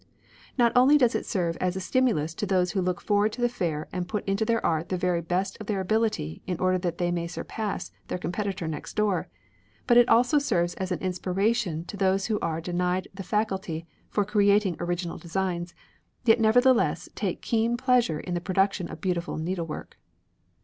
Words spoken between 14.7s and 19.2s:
original designs, yet nevertheless take keen pleasure in the production of